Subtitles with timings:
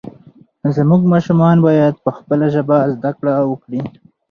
[0.75, 3.81] زموږ ماشومان باید په خپله ژبه زده کړه وکړي.